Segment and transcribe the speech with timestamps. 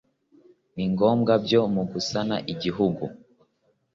[0.75, 3.03] ni ngombwa byo mu gusana igihugu